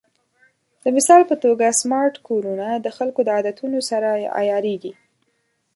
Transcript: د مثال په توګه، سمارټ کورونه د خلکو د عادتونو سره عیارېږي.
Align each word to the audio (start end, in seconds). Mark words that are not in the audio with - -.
د 0.83 0.85
مثال 0.95 1.21
په 1.29 1.35
توګه، 1.43 1.77
سمارټ 1.81 2.15
کورونه 2.27 2.67
د 2.75 2.87
خلکو 2.97 3.19
د 3.23 3.29
عادتونو 3.35 3.79
سره 3.89 4.09
عیارېږي. 4.39 4.93